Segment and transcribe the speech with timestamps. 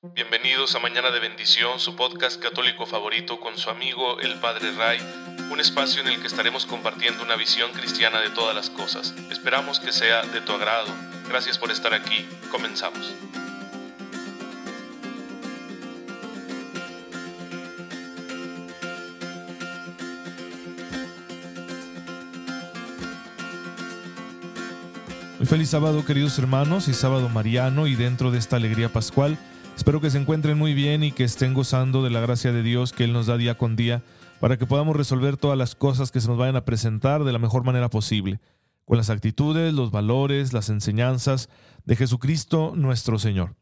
[0.00, 5.00] Bienvenidos a Mañana de Bendición, su podcast católico favorito con su amigo el Padre Ray,
[5.50, 9.12] un espacio en el que estaremos compartiendo una visión cristiana de todas las cosas.
[9.28, 10.86] Esperamos que sea de tu agrado.
[11.28, 12.28] Gracias por estar aquí.
[12.52, 13.12] Comenzamos.
[25.38, 29.36] Muy feliz sábado queridos hermanos y sábado mariano y dentro de esta alegría pascual.
[29.78, 32.92] Espero que se encuentren muy bien y que estén gozando de la gracia de Dios
[32.92, 34.02] que Él nos da día con día
[34.40, 37.38] para que podamos resolver todas las cosas que se nos vayan a presentar de la
[37.38, 38.40] mejor manera posible,
[38.84, 41.48] con las actitudes, los valores, las enseñanzas
[41.84, 43.54] de Jesucristo nuestro Señor.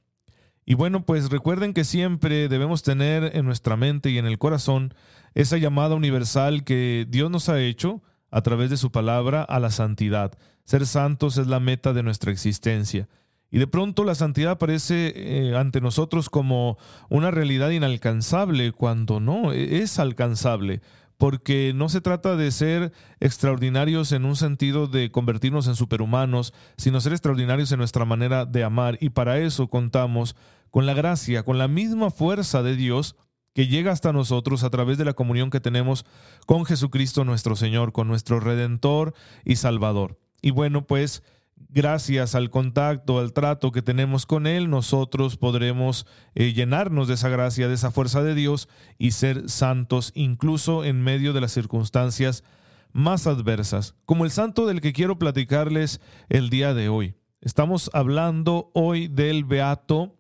[0.65, 4.95] Y bueno, pues recuerden que siempre debemos tener en nuestra mente y en el corazón
[5.35, 9.71] esa llamada universal que Dios nos ha hecho a través de su palabra a la
[9.71, 10.33] santidad.
[10.65, 13.07] Ser santos es la meta de nuestra existencia.
[13.57, 16.77] Y de pronto la santidad aparece eh, ante nosotros como
[17.09, 20.83] una realidad inalcanzable, cuando no, e-, es alcanzable,
[21.17, 27.01] porque no se trata de ser extraordinarios en un sentido de convertirnos en superhumanos, sino
[27.01, 28.99] ser extraordinarios en nuestra manera de amar.
[29.01, 30.37] Y para eso contamos
[30.71, 33.17] con la gracia, con la misma fuerza de Dios
[33.55, 36.05] que llega hasta nosotros a través de la comunión que tenemos
[36.45, 39.15] con Jesucristo nuestro Señor, con nuestro Redentor
[39.47, 40.19] y Salvador.
[40.43, 41.23] Y bueno, pues
[41.57, 47.29] gracias al contacto, al trato que tenemos con Él, nosotros podremos eh, llenarnos de esa
[47.29, 52.45] gracia, de esa fuerza de Dios y ser santos incluso en medio de las circunstancias
[52.93, 57.15] más adversas, como el santo del que quiero platicarles el día de hoy.
[57.43, 60.17] Estamos hablando hoy del beato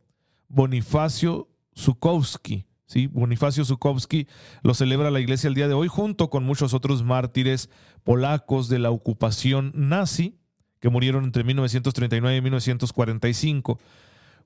[0.49, 2.67] Bonifacio Zukowski.
[2.87, 3.07] ¿sí?
[3.07, 4.29] Bonifacio Zukowski
[4.63, 7.71] lo celebra la iglesia el día de hoy junto con muchos otros mártires
[8.05, 10.39] polacos de la ocupación nazi
[10.87, 13.81] que murieron entre 1939 y 1945.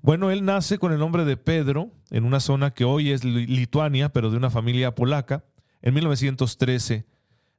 [0.00, 4.08] Bueno, él nace con el nombre de Pedro en una zona que hoy es Lituania,
[4.08, 5.44] pero de una familia polaca,
[5.82, 7.05] en 1913.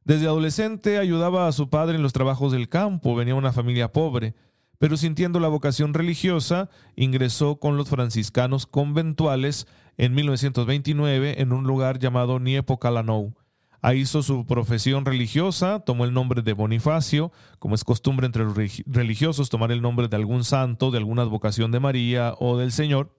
[0.04, 4.34] Desde adolescente ayudaba a su padre en los trabajos del campo, venía una familia pobre,
[4.80, 9.68] pero sintiendo la vocación religiosa, ingresó con los franciscanos conventuales
[9.98, 13.41] en 1929 en un lugar llamado Niepokalanów.
[13.84, 18.56] Ahí hizo su profesión religiosa, tomó el nombre de Bonifacio, como es costumbre entre los
[18.86, 23.18] religiosos tomar el nombre de algún santo, de alguna advocación de María o del Señor.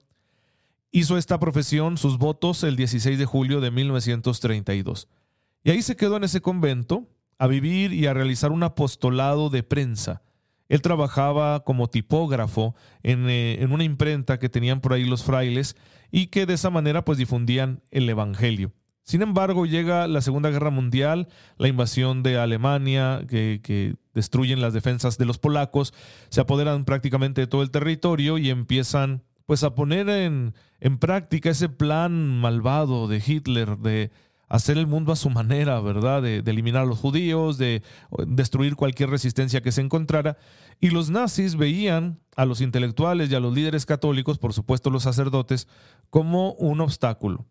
[0.89, 5.09] Hizo esta profesión, sus votos, el 16 de julio de 1932.
[5.65, 9.63] Y ahí se quedó en ese convento a vivir y a realizar un apostolado de
[9.63, 10.21] prensa.
[10.69, 15.75] Él trabajaba como tipógrafo en, eh, en, una imprenta que tenían por ahí los frailes
[16.09, 18.71] y que de esa manera pues difundían el Evangelio.
[19.03, 21.27] Sin embargo, llega la Segunda Guerra Mundial,
[21.57, 25.93] la invasión de Alemania, que, destruyen las defensas de los polacos,
[26.29, 30.53] se apoderan prácticamente de todo el territorio y empiezan pues a poner en,
[30.99, 34.11] práctica ese plan malvado de Hitler de
[34.47, 36.21] hacer el mundo a su manera, ¿verdad?
[36.21, 37.81] De, de, eliminar a los judíos, de
[38.27, 40.37] destruir cualquier resistencia que se encontrara.
[40.79, 45.03] Y los nazis veían a los intelectuales y a los líderes católicos, por supuesto los
[45.03, 45.67] sacerdotes,
[46.09, 47.47] como un obstáculo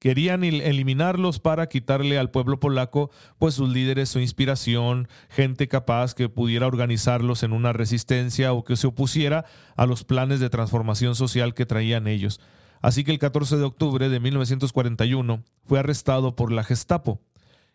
[0.00, 6.28] querían eliminarlos para quitarle al pueblo polaco pues sus líderes, su inspiración, gente capaz que
[6.28, 9.44] pudiera organizarlos en una resistencia o que se opusiera
[9.76, 12.40] a los planes de transformación social que traían ellos.
[12.80, 17.20] Así que el 14 de octubre de 1941 fue arrestado por la Gestapo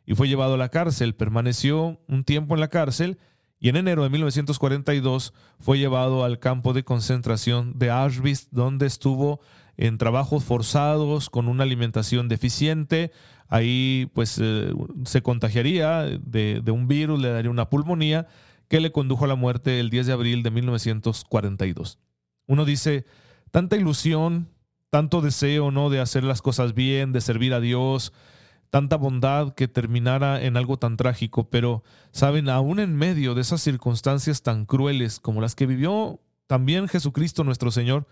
[0.04, 3.20] y fue llevado a la cárcel, permaneció un tiempo en la cárcel
[3.60, 9.42] y en enero de 1942 fue llevado al campo de concentración de Auschwitz donde estuvo
[9.78, 13.12] en trabajos forzados, con una alimentación deficiente,
[13.48, 14.74] ahí pues eh,
[15.06, 18.28] se contagiaría de, de, un virus, le daría una pulmonía
[18.68, 22.00] que le condujo a la muerte el 10 de abril de 1942.
[22.48, 23.06] Uno dice,
[23.52, 24.50] tanta ilusión,
[24.90, 25.90] tanto deseo, ¿no?
[25.90, 28.14] De hacer las cosas bien, de servir a Dios,
[28.70, 33.62] tanta bondad que terminara en algo tan trágico, pero, saben, aún en medio de esas
[33.62, 38.08] circunstancias tan crueles como las que vivió también Jesucristo nuestro Señor,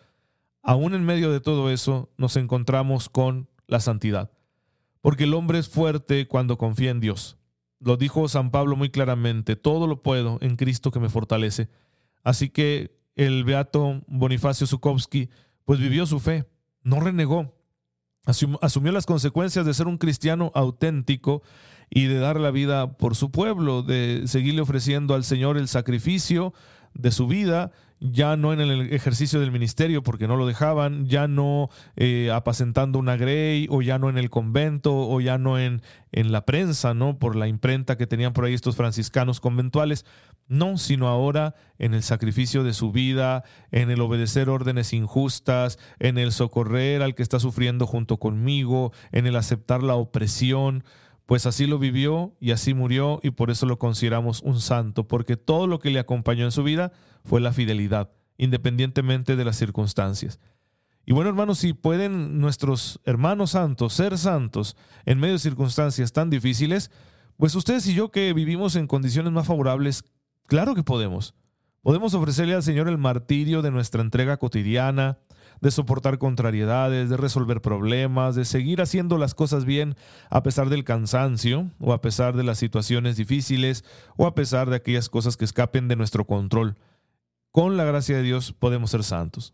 [0.64, 4.32] aún en medio de todo eso nos encontramos con la santidad.
[5.02, 7.38] Porque el hombre es fuerte cuando confía en Dios.
[7.80, 11.70] Lo dijo San Pablo muy claramente, todo lo puedo en Cristo que me fortalece.
[12.24, 15.30] Así que el beato Bonifacio Zukowski
[15.66, 16.46] pues vivió su fe,
[16.82, 17.54] no renegó,
[18.26, 21.44] asumió las consecuencias de ser un cristiano auténtico
[21.90, 26.54] y de dar la vida por su pueblo, de seguirle ofreciendo al Señor el sacrificio
[26.94, 27.72] de su vida
[28.04, 33.00] ya no en el ejercicio del ministerio porque no lo dejaban, ya no eh, apacentando
[33.00, 36.94] una grey o ya no en el convento o ya no en, en la prensa,
[36.94, 37.18] ¿no?
[37.18, 40.06] Por la imprenta que tenían por ahí estos franciscanos conventuales.
[40.50, 46.18] No, sino ahora en el sacrificio de su vida, en el obedecer órdenes injustas, en
[46.18, 50.84] el socorrer al que está sufriendo junto conmigo, en el aceptar la opresión,
[51.26, 55.38] pues así lo vivió y así murió y por eso lo consideramos un santo, porque
[55.38, 56.92] todo lo que le acompañó en su vida
[57.24, 60.40] fue la fidelidad, independientemente de las circunstancias.
[61.06, 66.30] Y bueno, hermanos, si pueden nuestros hermanos santos ser santos en medio de circunstancias tan
[66.30, 66.92] difíciles,
[67.38, 70.06] pues ustedes y yo que vivimos en condiciones más favorables,
[70.46, 71.36] claro que podemos.
[71.82, 75.20] Podemos ofrecerle al Señor el martirio de nuestra entrega cotidiana,
[75.64, 79.96] de soportar contrariedades, de resolver problemas, de seguir haciendo las cosas bien
[80.30, 83.86] a pesar del cansancio o a pesar de las situaciones difíciles
[84.18, 86.76] o a pesar de aquellas cosas que escapen de nuestro control.
[87.50, 89.54] Con la gracia de Dios podemos ser santos.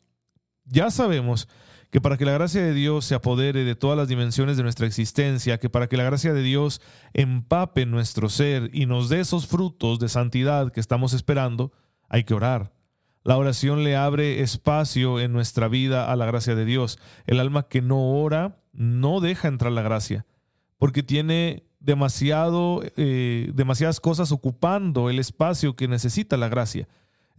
[0.66, 1.48] Ya sabemos
[1.92, 4.88] que para que la gracia de Dios se apodere de todas las dimensiones de nuestra
[4.88, 6.82] existencia, que para que la gracia de Dios
[7.14, 11.72] empape nuestro ser y nos dé esos frutos de santidad que estamos esperando,
[12.08, 12.79] hay que orar.
[13.24, 17.00] La oración le abre espacio en nuestra vida a la gracia de Dios.
[17.26, 20.26] El alma que no ora no deja entrar la gracia,
[20.78, 26.88] porque tiene demasiado, eh, demasiadas cosas ocupando el espacio que necesita la gracia.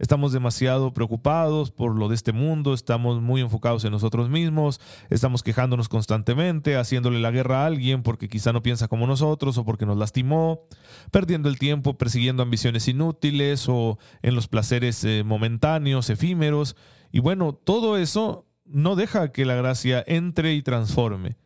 [0.01, 4.81] Estamos demasiado preocupados por lo de este mundo, estamos muy enfocados en nosotros mismos,
[5.11, 9.63] estamos quejándonos constantemente, haciéndole la guerra a alguien porque quizá no piensa como nosotros o
[9.63, 10.63] porque nos lastimó,
[11.11, 16.75] perdiendo el tiempo persiguiendo ambiciones inútiles o en los placeres eh, momentáneos, efímeros.
[17.11, 21.37] Y bueno, todo eso no deja que la gracia entre y transforme.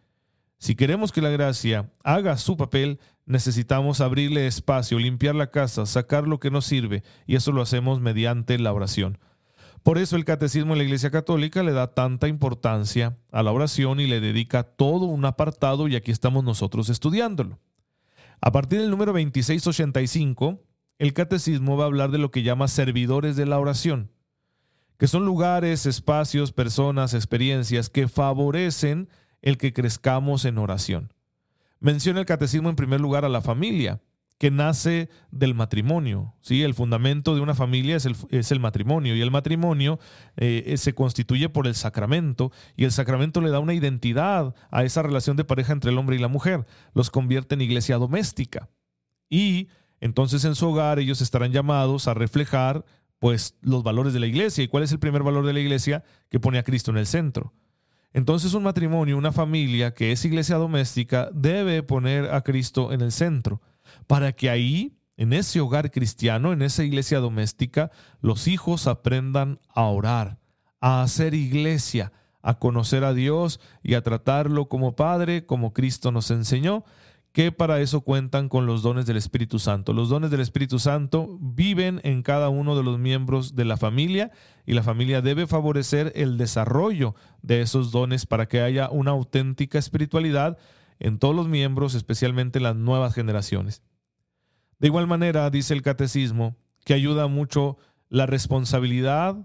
[0.59, 6.27] Si queremos que la gracia haga su papel, necesitamos abrirle espacio, limpiar la casa, sacar
[6.27, 9.17] lo que nos sirve, y eso lo hacemos mediante la oración.
[9.83, 13.99] Por eso el catecismo en la Iglesia Católica le da tanta importancia a la oración
[13.99, 17.59] y le dedica todo un apartado y aquí estamos nosotros estudiándolo.
[18.41, 20.59] A partir del número 2685,
[20.97, 24.11] el catecismo va a hablar de lo que llama servidores de la oración,
[24.97, 29.09] que son lugares, espacios, personas, experiencias que favorecen
[29.41, 31.13] el que crezcamos en oración.
[31.85, 34.01] Menciona el catecismo en primer lugar a la familia,
[34.39, 36.33] que nace del matrimonio.
[36.41, 36.63] ¿sí?
[36.63, 38.05] El fundamento de una familia es
[38.51, 39.99] el, matrimonio y el matrimonio
[40.35, 44.83] eh, eh, se constituye por el sacramento y el sacramento le da una identidad a
[44.83, 46.65] esa relación de pareja entre el hombre y la mujer,
[46.95, 48.67] los convierte en iglesia doméstica.
[49.29, 49.67] Y
[49.99, 52.83] entonces en su hogar ellos estarán llamados a reflejar
[53.19, 54.63] pues los valores de la iglesia.
[54.63, 56.03] ¿Y cuál es el primer valor de la iglesia?
[56.29, 57.53] Que pone a Cristo en el centro.
[58.15, 63.11] Entonces un matrimonio, una familia que es iglesia doméstica, debe poner a Cristo en el
[63.11, 63.61] centro,
[64.07, 67.91] para que ahí, en ese hogar cristiano, en esa iglesia doméstica,
[68.21, 70.39] los hijos aprendan a orar,
[70.79, 76.31] a hacer iglesia, a conocer a Dios y a tratarlo como Padre, como Cristo nos
[76.31, 76.85] enseñó,
[77.35, 79.91] que para eso cuentan con los dones del Espíritu Santo.
[79.91, 84.31] Los dones del Espíritu Santo viven en cada uno de los miembros de la familia
[84.65, 89.77] y la familia debe favorecer el desarrollo de esos dones para que haya una auténtica
[89.77, 90.57] espiritualidad
[90.97, 93.83] en todos los miembros, especialmente en las nuevas generaciones.
[94.79, 96.55] De igual manera, dice el catecismo,
[96.85, 97.75] que ayuda mucho
[98.07, 99.35] la responsabilidad,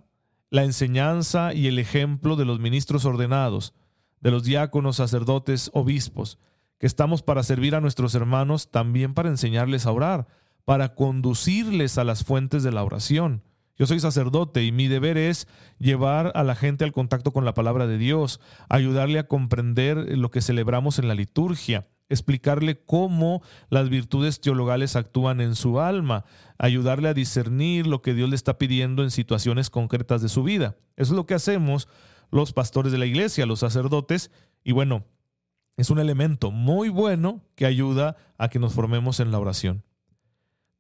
[0.49, 3.75] la enseñanza y el ejemplo de los ministros ordenados,
[4.21, 6.39] de los diáconos, sacerdotes, obispos,
[6.81, 10.27] que estamos para servir a nuestros hermanos, también para enseñarles a orar,
[10.65, 13.45] para conducirles a las fuentes de la oración.
[13.77, 15.47] Yo soy sacerdote y mi deber es
[15.79, 18.41] llevar a la gente al contacto con la palabra de Dios,
[18.71, 25.43] ayudarle a comprender lo que celebramos en la liturgia, explicarle cómo las virtudes teologales actúan
[25.43, 26.25] en su alma,
[26.59, 30.77] ayudarle a discernir lo que Dios le está pidiendo en situaciones concretas de su vida.
[30.97, 31.89] Eso es lo que hacemos
[32.31, 34.31] los pastores de la iglesia, los sacerdotes,
[34.65, 35.05] y bueno,
[35.81, 39.85] es un elemento muy bueno que ayuda a que nos formemos en la oración.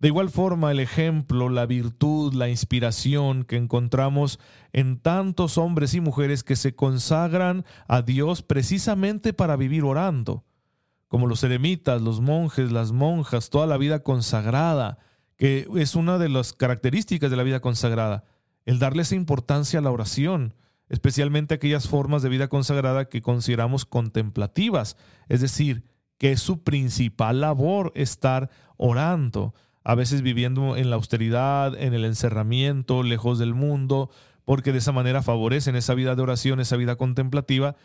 [0.00, 4.40] De igual forma, el ejemplo, la virtud, la inspiración que encontramos
[4.73, 10.45] en tantos hombres y mujeres que se consagran a Dios precisamente para vivir orando,
[11.07, 14.99] como los eremitas, los monjes, las monjas, toda la vida consagrada,
[15.37, 18.25] que es una de las características de la vida consagrada,
[18.64, 20.54] el darle esa importancia a la oración,
[20.91, 24.97] especialmente aquellas formas de vida consagrada que consideramos contemplativas,
[25.29, 25.85] es decir,
[26.19, 29.55] que es su principal labor estar orando,
[29.85, 34.11] a veces viviendo en la austeridad, en el encerramiento, lejos del mundo,
[34.45, 37.77] porque de esa manera favorecen esa vida de oración, esa vida contemplativa,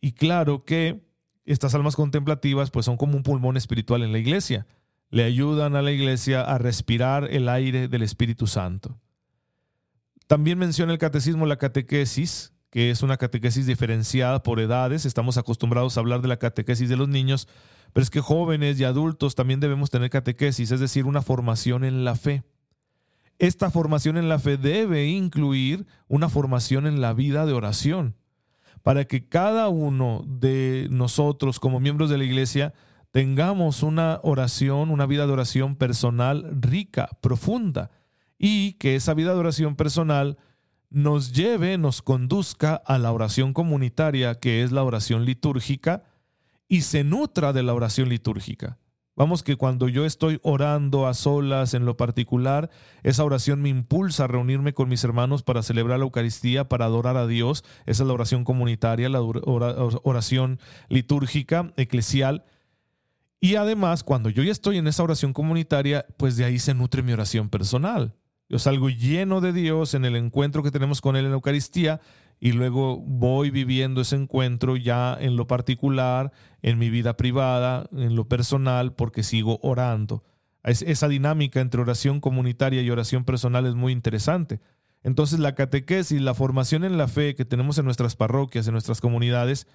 [0.00, 1.04] y claro que
[1.44, 4.66] estas almas contemplativas pues son como un pulmón espiritual en la iglesia,
[5.10, 8.98] le ayudan a la iglesia a respirar el aire del Espíritu Santo.
[10.26, 15.06] También menciona el catecismo la catequesis, que es una catequesis diferenciada por edades.
[15.06, 17.46] Estamos acostumbrados a hablar de la catequesis de los niños,
[17.92, 22.04] pero es que jóvenes y adultos también debemos tener catequesis, es decir, una formación en
[22.04, 22.42] la fe.
[23.38, 28.16] Esta formación en la fe debe incluir una formación en la vida de oración,
[28.82, 32.74] para que cada uno de nosotros como miembros de la iglesia
[33.12, 37.92] tengamos una oración, una vida de oración personal rica, profunda,
[38.36, 40.38] y que esa vida de oración personal
[40.90, 46.04] nos lleve, nos conduzca a la oración comunitaria, que es la oración litúrgica,
[46.68, 48.78] y se nutra de la oración litúrgica.
[49.16, 52.70] Vamos que cuando yo estoy orando a solas en lo particular,
[53.04, 57.16] esa oración me impulsa a reunirme con mis hermanos para celebrar la Eucaristía, para adorar
[57.16, 57.64] a Dios.
[57.86, 62.44] Esa es la oración comunitaria, la oración litúrgica, eclesial.
[63.40, 67.02] Y además, cuando yo ya estoy en esa oración comunitaria, pues de ahí se nutre
[67.02, 68.16] mi oración personal.
[68.48, 72.00] Yo salgo lleno de Dios en el encuentro que tenemos con Él en la Eucaristía
[72.40, 78.16] y luego voy viviendo ese encuentro ya en lo particular, en mi vida privada, en
[78.16, 80.24] lo personal, porque sigo orando.
[80.62, 84.60] Esa dinámica entre oración comunitaria y oración personal es muy interesante.
[85.02, 89.00] Entonces la catequesis, la formación en la fe que tenemos en nuestras parroquias, en nuestras
[89.00, 89.66] comunidades,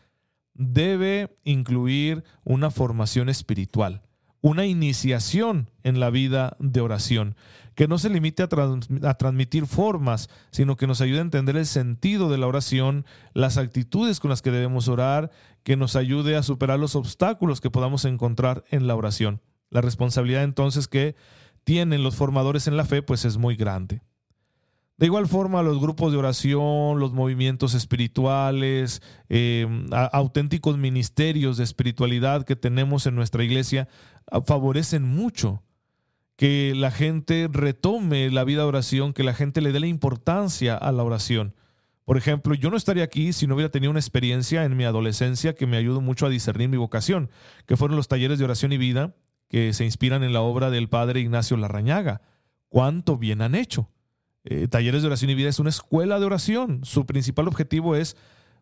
[0.53, 4.01] debe incluir una formación espiritual
[4.41, 7.36] una iniciación en la vida de oración,
[7.75, 12.29] que no se limite a, transmitir formas, sino que nos ayude a entender el sentido
[12.29, 15.31] de la oración, las actitudes con las que debemos orar,
[15.63, 19.41] que nos ayude a superar los obstáculos que podamos encontrar en la oración.
[19.69, 21.15] La responsabilidad entonces que
[21.63, 24.01] tienen los formadores en la fe, pues es muy grande.
[24.99, 32.43] De igual forma, los grupos de oración, los movimientos espirituales, em, auténticos ministerios de espiritualidad
[32.43, 33.87] que tenemos en nuestra iglesia
[34.45, 35.63] favorecen mucho
[36.35, 40.75] que la gente retome la vida de oración, que la gente le dé la importancia
[40.75, 41.55] a la oración.
[42.03, 45.55] Por ejemplo, yo no estaría aquí si no hubiera tenido una experiencia en mi adolescencia
[45.55, 47.29] que me ayudó mucho a discernir mi vocación,
[47.65, 49.15] que fueron los talleres de oración y vida
[49.47, 52.21] que se inspiran en la obra del padre Ignacio Larrañaga.
[52.67, 53.89] ¿Cuánto bien han hecho?
[54.43, 56.81] Eh, talleres de oración y vida es una escuela de oración.
[56.84, 58.15] Su principal objetivo es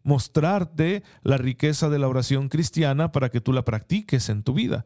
[0.04, 4.86] mostrarte la riqueza de la oración cristiana para que tú la practiques en tu vida.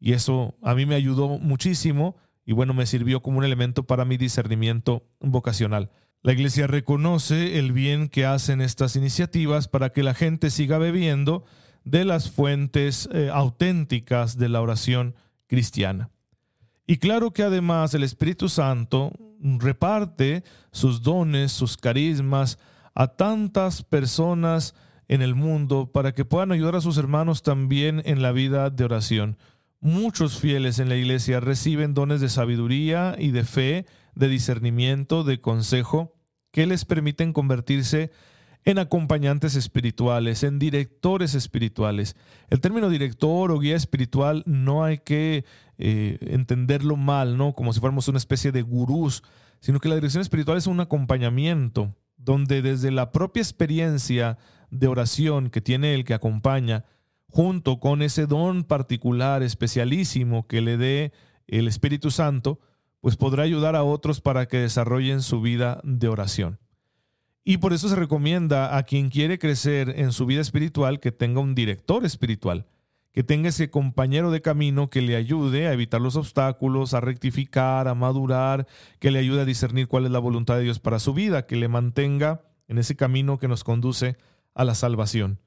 [0.00, 4.04] Y eso a mí me ayudó muchísimo y bueno, me sirvió como un elemento para
[4.04, 5.90] mi discernimiento vocacional.
[6.22, 11.44] La iglesia reconoce el bien que hacen estas iniciativas para que la gente siga bebiendo
[11.84, 15.16] de las fuentes eh, auténticas de la oración
[15.48, 16.10] cristiana.
[16.86, 22.58] Y claro que además el Espíritu Santo reparte sus dones, sus carismas
[22.94, 24.74] a tantas personas
[25.08, 28.84] en el mundo para que puedan ayudar a sus hermanos también en la vida de
[28.84, 29.36] oración.
[29.80, 35.40] Muchos fieles en la iglesia reciben dones de sabiduría y de fe, de discernimiento, de
[35.40, 36.14] consejo,
[36.52, 38.10] que les permiten convertirse en
[38.78, 42.16] acompañantes espirituales, en directores espirituales.
[42.48, 45.44] El término director o guía espiritual no hay que
[45.78, 47.54] eh, entenderlo mal, ¿no?
[47.54, 49.22] Como si fuéramos una especie de gurús,
[49.60, 54.38] sino que la dirección espiritual es un acompañamiento, donde desde la propia experiencia
[54.70, 56.84] de oración que tiene el que acompaña,
[57.28, 61.12] junto con ese don particular, especialísimo que le dé
[61.46, 62.60] el Espíritu Santo,
[63.00, 66.58] pues podrá ayudar a otros para que desarrollen su vida de oración.
[67.44, 71.40] Y por eso se recomienda a quien quiere crecer en su vida espiritual que tenga
[71.40, 72.66] un director espiritual
[73.12, 77.86] que tenga ese compañero de camino que le ayude a evitar los obstáculos, a rectificar,
[77.86, 78.66] a madurar,
[78.98, 81.56] que le ayude a discernir cuál es la voluntad de Dios para su vida, que
[81.56, 84.16] le mantenga en ese camino que nos conduce
[84.54, 85.38] a la salvación.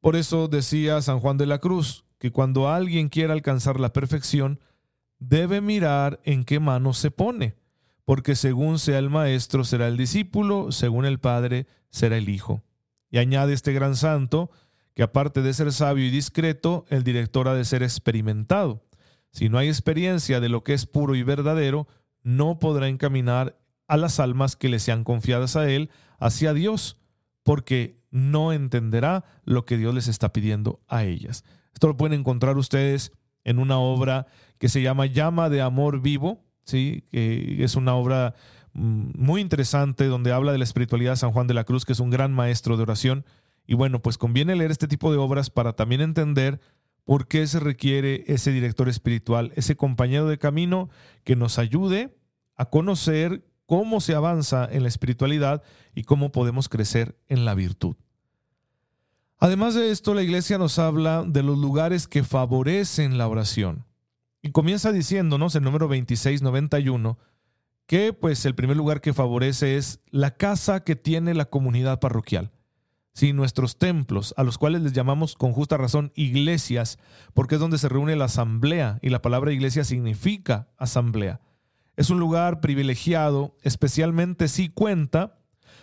[0.00, 4.58] Por eso decía San Juan de la Cruz que cuando alguien quiera alcanzar la perfección,
[5.18, 7.56] debe mirar en qué mano se pone,
[8.06, 12.62] porque según sea el maestro será el discípulo, según el Padre será el Hijo.
[13.10, 14.50] Y añade este gran santo,
[14.94, 18.86] que aparte de ser sabio y discreto, el director ha de ser experimentado.
[19.32, 21.88] Si no hay experiencia de lo que es puro y verdadero,
[22.22, 23.58] no podrá encaminar
[23.88, 26.98] a las almas que le sean confiadas a él hacia Dios,
[27.42, 31.44] porque no entenderá lo que Dios les está pidiendo a ellas.
[31.74, 33.10] Esto lo pueden encontrar ustedes
[33.42, 37.04] en una obra que se llama Llama de Amor Vivo, ¿sí?
[37.10, 38.34] que es una obra
[38.74, 41.92] mm, muy interesante donde habla de la espiritualidad de San Juan de la Cruz, que
[41.92, 43.24] es un gran maestro de oración
[43.66, 46.60] y bueno, pues conviene leer este tipo de obras para también entender
[47.04, 50.88] por qué se requiere ese director espiritual, ese compañero de camino
[51.24, 52.16] que nos ayude
[52.56, 55.62] a conocer cómo se avanza en la espiritualidad
[55.94, 57.96] y cómo podemos crecer en la virtud.
[59.38, 63.84] Además de esto, la iglesia nos habla de los lugares que favorecen la oración.
[64.46, 67.18] Y comienza diciéndonos, el número 2691,
[67.88, 72.52] que pues el primer lugar que favorece es la casa que tiene la comunidad parroquial.
[73.12, 77.00] Sí, nuestros templos, a los cuales les llamamos con justa razón iglesias,
[77.34, 81.40] porque es donde se reúne la asamblea, y la palabra iglesia significa asamblea.
[81.96, 85.40] Es un lugar privilegiado, especialmente si cuenta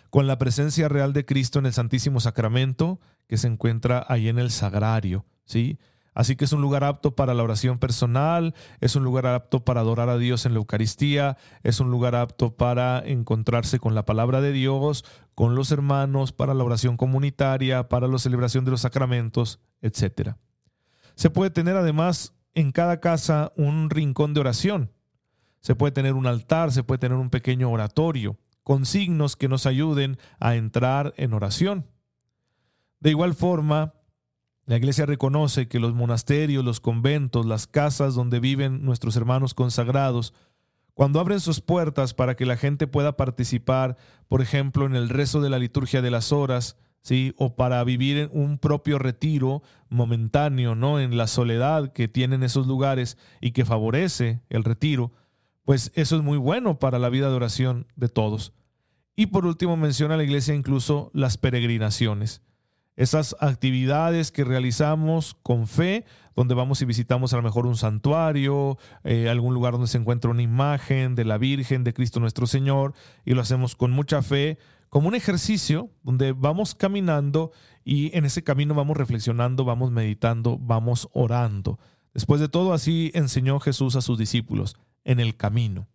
[0.10, 4.40] con la presencia real de Cristo en el Santísimo Sacramento, que se encuentra ahí en
[4.40, 5.80] el sagrario, ¿sí?
[6.14, 9.82] Así que es un lugar apto para la oración personal, es un lugar apto para
[9.82, 14.42] adorar a Dios en la Eucaristía, es un lugar apto para encontrarse con la palabra
[14.42, 15.06] de Dios,
[15.36, 20.36] con los hermanos, para la oración comunitaria, para la celebración de los sacramentos, etc.
[21.16, 24.92] Se puede tener además en cada casa un rincón de oración.
[25.62, 29.66] Se puede tener un altar, se puede tener un pequeño oratorio, con signos que nos
[29.66, 31.88] ayuden a entrar en oración.
[33.00, 33.94] De igual forma,
[34.66, 40.34] la Iglesia reconoce que los monasterios, los conventos, las casas donde viven nuestros hermanos consagrados,
[40.94, 45.42] cuando abren sus puertas para que la gente pueda participar, por ejemplo, en el rezo
[45.42, 47.34] de la liturgia de las horas, ¿sí?
[47.38, 51.00] o para vivir un propio retiro momentáneo, ¿no?
[51.00, 55.12] en la soledad que tienen esos lugares y que favorece el retiro,
[55.66, 58.54] pues eso es muy bueno para la vida de oración de todos.
[59.16, 62.42] Y por último menciona la iglesia incluso las peregrinaciones
[62.96, 68.78] esas actividades que realizamos con fe, donde vamos y visitamos a lo mejor un santuario,
[69.04, 72.94] eh, algún lugar donde se encuentra una imagen de la Virgen, de Cristo nuestro Señor,
[73.26, 74.58] y lo hacemos con mucha fe,
[74.90, 77.52] como un ejercicio donde vamos caminando
[77.84, 81.80] y en ese camino vamos reflexionando, vamos meditando, vamos orando.
[82.14, 85.88] Después de todo, así enseñó Jesús a sus discípulos en el camino.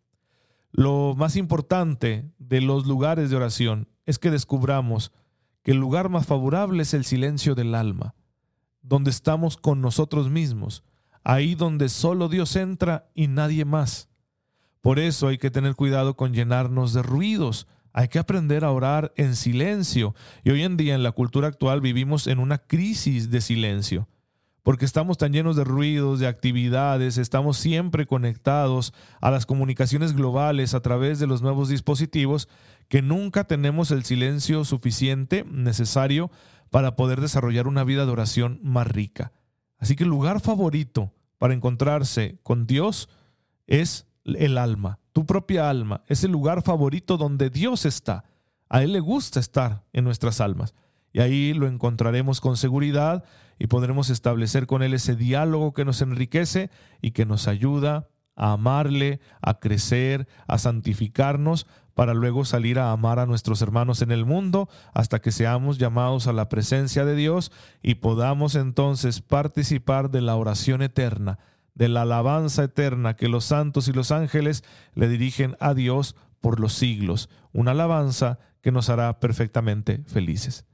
[0.73, 5.13] Lo más importante de los lugares de oración es que descubramos
[5.71, 8.15] el lugar más favorable es el silencio del alma,
[8.83, 10.83] donde estamos con nosotros mismos,
[11.25, 14.09] ahí donde solo Dios entra y nadie más.
[14.81, 19.13] Por eso hay que tener cuidado con llenarnos de ruidos, hay que aprender a orar
[19.17, 20.15] en silencio.
[20.45, 24.09] Y hoy en día en la cultura actual vivimos en una crisis de silencio
[24.69, 30.75] porque estamos tan llenos de ruidos, de actividades, estamos siempre conectados a las comunicaciones globales
[30.75, 32.51] a través de los nuevos dispositivos,
[32.89, 36.31] que nunca tenemos el silencio suficiente necesario
[36.69, 39.33] para poder desarrollar una vida de oración más rica.
[39.79, 43.09] Así que el lugar favorito para encontrarse con Dios
[43.67, 48.25] es el alma, tu propia alma, es el lugar favorito donde Dios está.
[48.69, 50.75] A Él le gusta estar en nuestras almas.
[51.13, 53.25] Y ahí lo encontraremos con seguridad
[53.59, 58.53] y podremos establecer con Él ese diálogo que nos enriquece y que nos ayuda a
[58.53, 61.67] amarle, a crecer, a santificarnos,
[61.99, 66.29] para luego salir a amar a nuestros hermanos en el mundo hasta que seamos llamados
[66.29, 67.51] a la presencia de Dios
[67.83, 71.41] y podamos entonces participar de la oración eterna,
[71.75, 74.63] de la alabanza eterna que los santos y los ángeles
[74.95, 80.67] le dirigen a Dios por los siglos, una alabanza que nos hará perfectamente felices.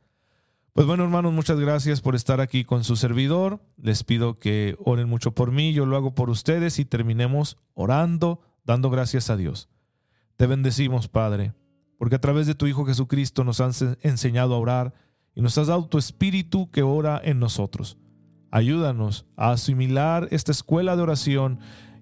[0.75, 3.61] Pues bueno, hermanos, muchas gracias por estar aquí con su servidor.
[3.77, 8.41] Les pido que oren mucho por mí, yo lo hago por ustedes y terminemos orando,
[8.65, 9.69] dando gracias a Dios.
[10.37, 11.55] Te bendecimos, Padre,
[11.97, 14.95] porque a través de tu Hijo Jesucristo nos has enseñado a orar
[15.37, 17.97] y nos has dado tu Espíritu que ora en nosotros.
[18.51, 21.61] Ayúdanos a asimilar esta escuela de oración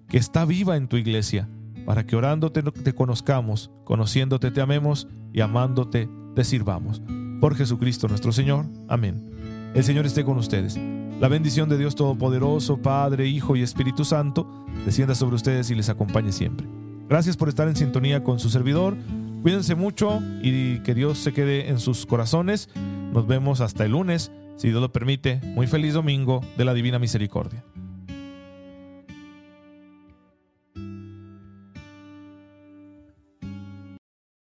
[0.09, 1.47] que está viva en tu iglesia,
[1.85, 7.03] para que orándote te conozcamos, conociéndote te amemos y amándote te sirvamos
[7.43, 8.67] por Jesucristo nuestro Señor.
[8.87, 9.29] Amén.
[9.75, 10.79] El Señor esté con ustedes.
[11.19, 15.89] La bendición de Dios Todopoderoso, Padre, Hijo y Espíritu Santo, descienda sobre ustedes y les
[15.89, 16.65] acompañe siempre.
[17.09, 18.95] Gracias por estar en sintonía con su servidor.
[19.41, 22.69] Cuídense mucho y que Dios se quede en sus corazones.
[23.11, 25.41] Nos vemos hasta el lunes, si Dios lo permite.
[25.43, 27.61] Muy feliz domingo de la Divina Misericordia.